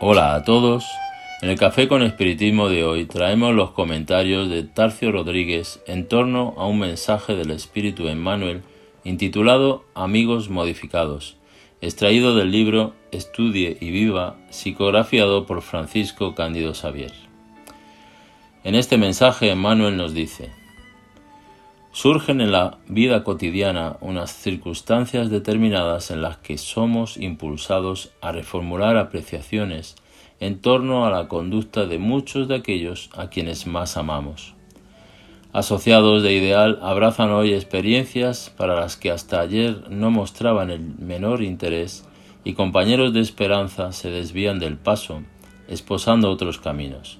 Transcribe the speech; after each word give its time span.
Hola 0.00 0.34
a 0.34 0.42
todos. 0.42 0.84
En 1.40 1.50
el 1.50 1.56
Café 1.56 1.86
con 1.86 2.02
Espiritismo 2.02 2.68
de 2.68 2.82
hoy 2.82 3.06
traemos 3.06 3.54
los 3.54 3.70
comentarios 3.70 4.50
de 4.50 4.64
Tarcio 4.64 5.12
Rodríguez 5.12 5.80
en 5.86 6.08
torno 6.08 6.52
a 6.58 6.66
un 6.66 6.80
mensaje 6.80 7.36
del 7.36 7.52
Espíritu 7.52 8.08
Emmanuel 8.08 8.62
intitulado 9.04 9.84
Amigos 9.94 10.50
Modificados, 10.50 11.36
extraído 11.80 12.34
del 12.34 12.50
libro 12.50 12.92
Estudie 13.12 13.78
y 13.80 13.92
Viva, 13.92 14.34
psicografiado 14.50 15.46
por 15.46 15.62
Francisco 15.62 16.34
Cándido 16.34 16.74
Xavier. 16.74 17.12
En 18.64 18.74
este 18.74 18.98
mensaje 18.98 19.48
Emmanuel 19.48 19.96
nos 19.96 20.12
dice, 20.12 20.50
Surgen 22.04 22.42
en 22.42 22.52
la 22.52 22.76
vida 22.86 23.24
cotidiana 23.24 23.96
unas 24.02 24.30
circunstancias 24.30 25.30
determinadas 25.30 26.10
en 26.10 26.20
las 26.20 26.36
que 26.36 26.58
somos 26.58 27.16
impulsados 27.16 28.10
a 28.20 28.30
reformular 28.30 28.98
apreciaciones 28.98 29.96
en 30.38 30.60
torno 30.60 31.06
a 31.06 31.10
la 31.10 31.28
conducta 31.28 31.86
de 31.86 31.96
muchos 31.98 32.46
de 32.46 32.56
aquellos 32.56 33.08
a 33.16 33.30
quienes 33.30 33.66
más 33.66 33.96
amamos. 33.96 34.52
Asociados 35.54 36.22
de 36.22 36.34
ideal 36.34 36.78
abrazan 36.82 37.30
hoy 37.30 37.54
experiencias 37.54 38.52
para 38.54 38.78
las 38.78 38.98
que 38.98 39.10
hasta 39.10 39.40
ayer 39.40 39.88
no 39.88 40.10
mostraban 40.10 40.68
el 40.68 40.80
menor 40.80 41.42
interés 41.42 42.06
y 42.44 42.52
compañeros 42.52 43.14
de 43.14 43.20
esperanza 43.20 43.92
se 43.92 44.10
desvían 44.10 44.58
del 44.58 44.76
paso, 44.76 45.22
esposando 45.68 46.30
otros 46.30 46.58
caminos. 46.58 47.18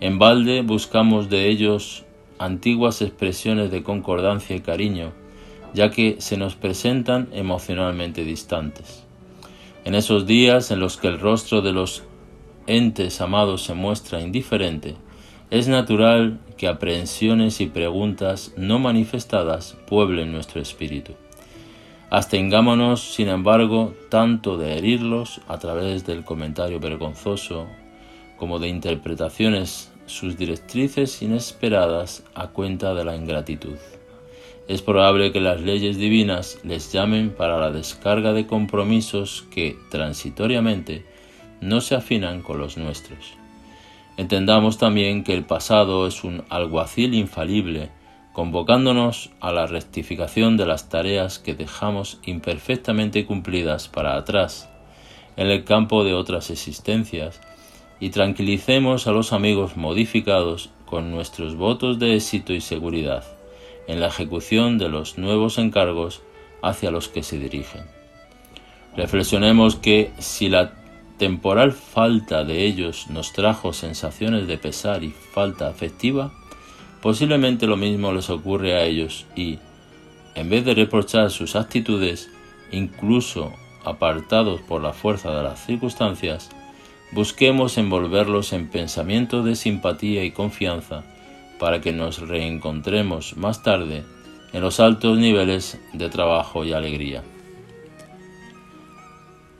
En 0.00 0.18
balde 0.18 0.60
buscamos 0.60 1.30
de 1.30 1.48
ellos 1.48 2.04
antiguas 2.38 3.02
expresiones 3.02 3.70
de 3.70 3.82
concordancia 3.82 4.56
y 4.56 4.60
cariño, 4.60 5.12
ya 5.74 5.90
que 5.90 6.16
se 6.18 6.36
nos 6.36 6.54
presentan 6.54 7.28
emocionalmente 7.32 8.24
distantes. 8.24 9.04
En 9.84 9.94
esos 9.94 10.26
días 10.26 10.70
en 10.70 10.80
los 10.80 10.96
que 10.96 11.08
el 11.08 11.20
rostro 11.20 11.60
de 11.60 11.72
los 11.72 12.04
entes 12.66 13.20
amados 13.20 13.62
se 13.62 13.74
muestra 13.74 14.20
indiferente, 14.20 14.96
es 15.50 15.68
natural 15.68 16.40
que 16.56 16.68
aprehensiones 16.68 17.60
y 17.60 17.66
preguntas 17.66 18.52
no 18.56 18.78
manifestadas 18.78 19.76
pueblen 19.86 20.32
nuestro 20.32 20.60
espíritu. 20.60 21.12
Abstengámonos, 22.10 23.14
sin 23.14 23.28
embargo, 23.28 23.92
tanto 24.08 24.56
de 24.56 24.78
herirlos 24.78 25.40
a 25.48 25.58
través 25.58 26.06
del 26.06 26.24
comentario 26.24 26.80
vergonzoso 26.80 27.66
como 28.36 28.58
de 28.58 28.68
interpretaciones 28.68 29.90
sus 30.06 30.36
directrices 30.36 31.22
inesperadas 31.22 32.24
a 32.34 32.48
cuenta 32.48 32.94
de 32.94 33.04
la 33.04 33.16
ingratitud. 33.16 33.76
Es 34.66 34.80
probable 34.80 35.30
que 35.32 35.40
las 35.40 35.60
leyes 35.60 35.98
divinas 35.98 36.58
les 36.64 36.92
llamen 36.92 37.30
para 37.30 37.58
la 37.58 37.70
descarga 37.70 38.32
de 38.32 38.46
compromisos 38.46 39.44
que, 39.50 39.76
transitoriamente, 39.90 41.04
no 41.60 41.80
se 41.80 41.94
afinan 41.94 42.40
con 42.40 42.58
los 42.58 42.76
nuestros. 42.76 43.34
Entendamos 44.16 44.78
también 44.78 45.24
que 45.24 45.34
el 45.34 45.44
pasado 45.44 46.06
es 46.06 46.24
un 46.24 46.44
alguacil 46.48 47.14
infalible, 47.14 47.90
convocándonos 48.32 49.30
a 49.40 49.52
la 49.52 49.66
rectificación 49.66 50.56
de 50.56 50.66
las 50.66 50.88
tareas 50.88 51.38
que 51.38 51.54
dejamos 51.54 52.20
imperfectamente 52.24 53.26
cumplidas 53.26 53.88
para 53.88 54.16
atrás, 54.16 54.68
en 55.36 55.48
el 55.48 55.64
campo 55.64 56.04
de 56.04 56.14
otras 56.14 56.50
existencias, 56.50 57.40
y 58.00 58.10
tranquilicemos 58.10 59.06
a 59.06 59.12
los 59.12 59.32
amigos 59.32 59.76
modificados 59.76 60.70
con 60.84 61.10
nuestros 61.10 61.56
votos 61.56 61.98
de 61.98 62.14
éxito 62.16 62.52
y 62.52 62.60
seguridad 62.60 63.24
en 63.86 64.00
la 64.00 64.08
ejecución 64.08 64.78
de 64.78 64.88
los 64.88 65.18
nuevos 65.18 65.58
encargos 65.58 66.22
hacia 66.62 66.90
los 66.90 67.08
que 67.08 67.22
se 67.22 67.38
dirigen. 67.38 67.82
Reflexionemos 68.96 69.76
que 69.76 70.12
si 70.18 70.48
la 70.48 70.72
temporal 71.18 71.72
falta 71.72 72.44
de 72.44 72.64
ellos 72.64 73.08
nos 73.10 73.32
trajo 73.32 73.72
sensaciones 73.72 74.46
de 74.46 74.58
pesar 74.58 75.04
y 75.04 75.10
falta 75.10 75.68
afectiva, 75.68 76.32
posiblemente 77.02 77.66
lo 77.66 77.76
mismo 77.76 78.12
les 78.12 78.30
ocurre 78.30 78.74
a 78.74 78.84
ellos 78.84 79.26
y, 79.36 79.58
en 80.34 80.48
vez 80.48 80.64
de 80.64 80.74
reprochar 80.74 81.30
sus 81.30 81.56
actitudes, 81.56 82.30
incluso 82.72 83.52
apartados 83.84 84.60
por 84.62 84.80
la 84.82 84.92
fuerza 84.92 85.36
de 85.36 85.42
las 85.42 85.64
circunstancias, 85.64 86.50
busquemos 87.14 87.78
envolverlos 87.78 88.52
en 88.52 88.68
pensamientos 88.68 89.44
de 89.44 89.54
simpatía 89.54 90.24
y 90.24 90.32
confianza 90.32 91.04
para 91.60 91.80
que 91.80 91.92
nos 91.92 92.18
reencontremos 92.18 93.36
más 93.36 93.62
tarde 93.62 94.02
en 94.52 94.60
los 94.60 94.80
altos 94.80 95.18
niveles 95.18 95.80
de 95.92 96.08
trabajo 96.08 96.64
y 96.64 96.72
alegría. 96.72 97.22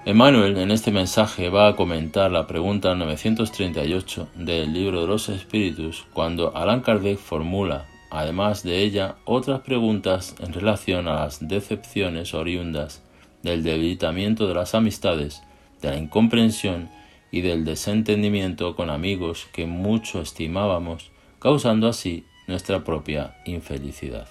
Emmanuel 0.04 0.58
en 0.58 0.70
este 0.70 0.90
mensaje 0.90 1.48
va 1.48 1.68
a 1.68 1.76
comentar 1.76 2.30
la 2.30 2.46
pregunta 2.46 2.94
938 2.94 4.28
del 4.34 4.72
libro 4.72 5.00
de 5.00 5.06
los 5.06 5.28
espíritus 5.28 6.04
cuando 6.12 6.54
Allan 6.56 6.82
Kardec 6.82 7.18
formula, 7.18 7.86
además 8.10 8.64
de 8.64 8.82
ella, 8.82 9.14
otras 9.24 9.60
preguntas 9.60 10.34
en 10.40 10.52
relación 10.52 11.08
a 11.08 11.14
las 11.14 11.46
decepciones 11.48 12.34
oriundas 12.34 13.02
del 13.42 13.62
debilitamiento 13.62 14.46
de 14.46 14.54
las 14.54 14.74
amistades, 14.74 15.42
de 15.80 15.90
la 15.90 15.96
incomprensión 15.96 16.90
y 17.34 17.40
del 17.40 17.64
desentendimiento 17.64 18.76
con 18.76 18.90
amigos 18.90 19.48
que 19.52 19.66
mucho 19.66 20.20
estimábamos, 20.20 21.10
causando 21.40 21.88
así 21.88 22.22
nuestra 22.46 22.84
propia 22.84 23.34
infelicidad. 23.44 24.28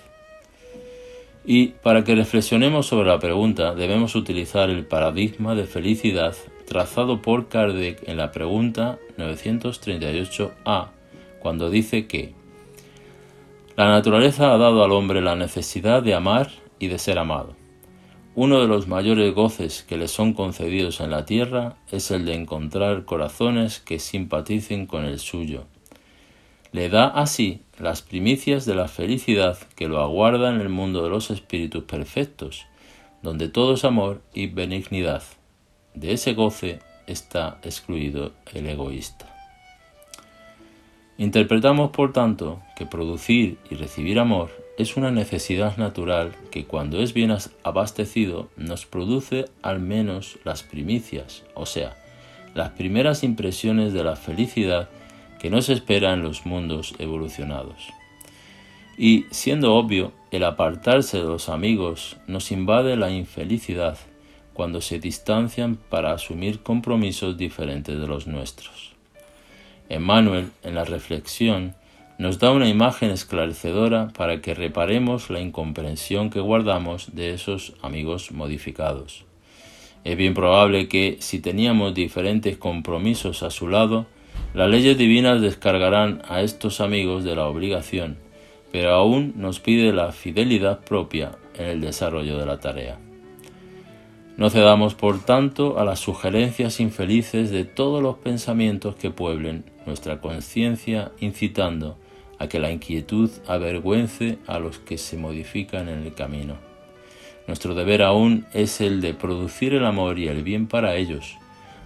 Y 1.45 1.73
para 1.83 2.05
que 2.05 2.15
reflexionemos 2.15 2.85
sobre 2.85 3.09
la 3.09 3.19
pregunta 3.19 3.75
debemos 3.75 4.15
utilizar 4.15 4.69
el 4.69 4.85
paradigma 4.85 5.53
de 5.53 5.65
felicidad 5.65 6.33
trazado 6.65 7.21
por 7.21 7.49
Kardec 7.49 8.07
en 8.07 8.15
la 8.15 8.31
pregunta 8.31 8.99
938a, 9.17 10.87
cuando 11.41 11.69
dice 11.69 12.07
que 12.07 12.33
la 13.75 13.89
naturaleza 13.89 14.53
ha 14.53 14.57
dado 14.57 14.81
al 14.81 14.93
hombre 14.93 15.19
la 15.19 15.35
necesidad 15.35 16.01
de 16.03 16.13
amar 16.13 16.51
y 16.79 16.87
de 16.87 16.99
ser 16.99 17.19
amado. 17.19 17.62
Uno 18.35 18.59
de 18.59 18.67
los 18.67 18.87
mayores 18.87 19.31
goces 19.35 19.83
que 19.83 19.95
le 19.95 20.07
son 20.07 20.33
concedidos 20.33 21.01
en 21.01 21.11
la 21.11 21.23
tierra 21.23 21.75
es 21.91 22.09
el 22.09 22.25
de 22.25 22.33
encontrar 22.33 23.05
corazones 23.05 23.79
que 23.79 23.99
simpaticen 23.99 24.87
con 24.87 25.05
el 25.05 25.19
suyo. 25.19 25.65
Le 26.71 26.89
da 26.89 27.09
así 27.09 27.61
las 27.77 28.01
primicias 28.01 28.65
de 28.65 28.73
la 28.73 28.87
felicidad 28.87 29.59
que 29.75 29.87
lo 29.87 30.01
aguarda 30.01 30.49
en 30.49 30.61
el 30.61 30.69
mundo 30.69 31.03
de 31.03 31.11
los 31.11 31.29
espíritus 31.29 31.83
perfectos, 31.83 32.65
donde 33.21 33.49
todo 33.49 33.75
es 33.75 33.85
amor 33.85 34.23
y 34.33 34.47
benignidad. 34.47 35.21
De 35.93 36.13
ese 36.13 36.33
goce 36.33 36.79
está 37.05 37.59
excluido 37.61 38.31
el 38.51 38.65
egoísta. 38.65 39.29
Interpretamos, 41.19 41.91
por 41.91 42.13
tanto, 42.13 42.63
que 42.75 42.87
producir 42.87 43.59
y 43.69 43.75
recibir 43.75 44.17
amor 44.17 44.62
es 44.77 44.97
una 44.97 45.11
necesidad 45.11 45.77
natural 45.77 46.33
que 46.49 46.65
cuando 46.65 47.01
es 47.01 47.13
bien 47.13 47.35
abastecido 47.63 48.49
nos 48.57 48.85
produce 48.85 49.45
al 49.61 49.79
menos 49.79 50.39
las 50.43 50.63
primicias, 50.63 51.43
o 51.53 51.65
sea, 51.65 51.95
las 52.55 52.71
primeras 52.71 53.23
impresiones 53.23 53.93
de 53.93 54.03
la 54.03 54.15
felicidad 54.15 54.89
que 55.39 55.49
nos 55.49 55.69
espera 55.69 56.13
en 56.13 56.23
los 56.23 56.45
mundos 56.45 56.95
evolucionados. 56.99 57.89
Y, 58.97 59.25
siendo 59.31 59.75
obvio, 59.75 60.11
el 60.31 60.43
apartarse 60.43 61.17
de 61.17 61.23
los 61.23 61.49
amigos 61.49 62.17
nos 62.27 62.51
invade 62.51 62.95
la 62.95 63.11
infelicidad 63.11 63.97
cuando 64.53 64.81
se 64.81 64.99
distancian 64.99 65.75
para 65.75 66.13
asumir 66.13 66.61
compromisos 66.61 67.37
diferentes 67.37 67.99
de 67.99 68.07
los 68.07 68.27
nuestros. 68.27 68.93
Emmanuel, 69.89 70.51
en 70.63 70.75
la 70.75 70.85
reflexión, 70.85 71.75
nos 72.17 72.39
da 72.39 72.51
una 72.51 72.69
imagen 72.69 73.09
esclarecedora 73.09 74.09
para 74.15 74.41
que 74.41 74.53
reparemos 74.53 75.29
la 75.29 75.39
incomprensión 75.39 76.29
que 76.29 76.39
guardamos 76.39 77.15
de 77.15 77.33
esos 77.33 77.73
amigos 77.81 78.31
modificados. 78.31 79.25
Es 80.03 80.17
bien 80.17 80.33
probable 80.33 80.87
que, 80.87 81.17
si 81.21 81.39
teníamos 81.39 81.93
diferentes 81.93 82.57
compromisos 82.57 83.41
a 83.41 83.49
su 83.49 83.67
lado, 83.67 84.05
las 84.53 84.69
leyes 84.69 84.97
divinas 84.97 85.41
descargarán 85.41 86.21
a 86.27 86.41
estos 86.41 86.81
amigos 86.81 87.23
de 87.23 87.35
la 87.35 87.47
obligación, 87.47 88.17
pero 88.71 88.91
aún 88.91 89.33
nos 89.35 89.59
pide 89.59 89.93
la 89.93 90.11
fidelidad 90.11 90.83
propia 90.83 91.31
en 91.57 91.65
el 91.65 91.81
desarrollo 91.81 92.37
de 92.37 92.45
la 92.45 92.59
tarea. 92.59 92.99
No 94.35 94.49
cedamos, 94.49 94.95
por 94.95 95.23
tanto, 95.23 95.79
a 95.79 95.85
las 95.85 95.99
sugerencias 95.99 96.79
infelices 96.79 97.51
de 97.51 97.65
todos 97.65 98.01
los 98.01 98.17
pensamientos 98.17 98.95
que 98.95 99.11
pueblen 99.11 99.63
nuestra 99.85 100.21
conciencia, 100.21 101.11
incitando 101.19 101.97
a 102.43 102.49
que 102.49 102.59
la 102.59 102.71
inquietud 102.71 103.29
avergüence 103.47 104.37
a 104.47 104.59
los 104.59 104.77
que 104.77 104.97
se 104.97 105.17
modifican 105.17 105.87
en 105.87 106.03
el 106.03 106.13
camino. 106.13 106.57
Nuestro 107.47 107.73
deber 107.73 108.01
aún 108.01 108.45
es 108.53 108.81
el 108.81 108.99
de 108.99 109.13
producir 109.13 109.73
el 109.73 109.85
amor 109.85 110.19
y 110.19 110.27
el 110.27 110.43
bien 110.43 110.67
para 110.67 110.95
ellos, 110.95 111.37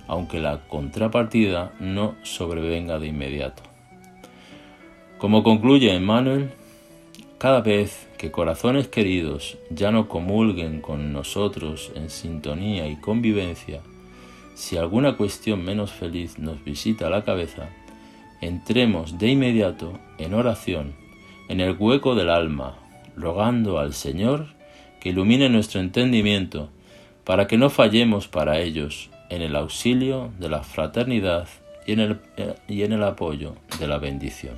aunque 0.08 0.40
la 0.40 0.68
contrapartida 0.68 1.74
no 1.80 2.16
sobrevenga 2.24 2.98
de 2.98 3.08
inmediato. 3.08 3.62
Como 5.20 5.44
concluye 5.44 5.94
Emmanuel, 5.94 6.50
cada 7.38 7.62
vez 7.62 8.08
que 8.18 8.32
corazones 8.32 8.88
queridos 8.88 9.60
ya 9.70 9.92
no 9.92 10.08
comulguen 10.08 10.82
con 10.82 11.14
nosotros 11.14 11.92
en 11.94 12.10
sintonía 12.10 12.88
y 12.88 12.96
convivencia, 12.96 13.82
si 14.56 14.76
alguna 14.78 15.18
cuestión 15.18 15.64
menos 15.64 15.92
feliz 15.92 16.40
nos 16.40 16.64
visita 16.64 17.12
la 17.12 17.24
cabeza, 17.24 17.70
entremos 18.42 19.18
de 19.18 19.30
inmediato 19.30 20.00
en 20.18 20.34
oración 20.34 20.96
en 21.48 21.62
el 21.62 21.76
hueco 21.78 22.16
del 22.16 22.30
alma, 22.30 22.78
rogando 23.16 23.80
al 23.80 23.94
Señor 23.94 24.48
que 25.00 25.10
ilumine 25.10 25.50
nuestro 25.50 25.80
entendimiento 25.80 26.70
para 27.24 27.48
que 27.48 27.58
no 27.58 27.70
fallemos 27.70 28.28
para 28.28 28.60
ellos 28.60 29.10
en 29.30 29.42
el 29.42 29.56
auxilio 29.56 30.32
de 30.40 30.50
la 30.50 30.64
fraternidad 30.64 31.48
y 31.86 31.94
en 31.94 32.00
el, 32.00 32.20
y 32.68 32.84
en 32.84 32.94
el 32.94 33.04
apoyo 33.04 33.56
de 33.80 33.88
la 33.88 33.98
bendición. 33.98 34.56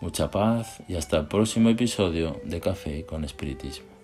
Mucha 0.00 0.30
paz 0.30 0.82
y 0.88 0.96
hasta 0.96 1.18
el 1.18 1.26
próximo 1.26 1.68
episodio 1.68 2.40
de 2.44 2.60
Café 2.60 3.06
con 3.06 3.24
Espiritismo. 3.24 4.01